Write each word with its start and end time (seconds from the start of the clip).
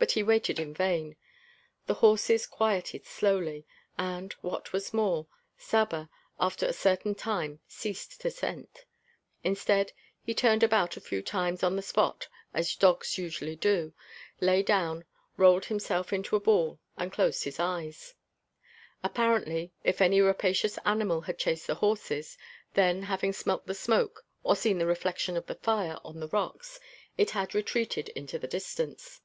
But 0.00 0.12
he 0.12 0.22
waited 0.22 0.60
in 0.60 0.72
vain. 0.74 1.16
The 1.88 1.94
horses 1.94 2.46
quieted 2.46 3.04
slowly, 3.04 3.66
and 3.98 4.32
what 4.34 4.72
was 4.72 4.94
more, 4.94 5.26
Saba 5.56 6.08
after 6.38 6.66
a 6.66 6.72
certain 6.72 7.16
time 7.16 7.58
ceased 7.66 8.20
to 8.20 8.30
scent. 8.30 8.84
Instead, 9.42 9.92
he 10.22 10.34
turned 10.34 10.62
about 10.62 10.96
a 10.96 11.00
few 11.00 11.20
times 11.20 11.64
on 11.64 11.74
the 11.74 11.82
spot 11.82 12.28
as 12.54 12.76
dogs 12.76 13.18
usually 13.18 13.56
do, 13.56 13.92
lay 14.40 14.62
down, 14.62 15.04
rolled 15.36 15.64
himself 15.64 16.12
into 16.12 16.36
a 16.36 16.40
ball 16.40 16.78
and 16.96 17.10
closed 17.12 17.42
his 17.42 17.58
eyes. 17.58 18.14
Apparently, 19.02 19.72
if 19.82 20.00
any 20.00 20.20
rapacious 20.20 20.78
animal 20.86 21.22
had 21.22 21.40
chased 21.40 21.66
the 21.66 21.74
horses, 21.74 22.38
then, 22.74 23.02
having 23.02 23.32
smelt 23.32 23.66
the 23.66 23.74
smoke 23.74 24.24
or 24.44 24.54
seen 24.54 24.78
the 24.78 24.86
reflection 24.86 25.36
of 25.36 25.46
the 25.46 25.56
fire 25.56 25.98
on 26.04 26.20
the 26.20 26.28
rocks, 26.28 26.78
it 27.16 27.30
had 27.32 27.52
retreated 27.52 28.10
into 28.10 28.38
the 28.38 28.46
distance. 28.46 29.22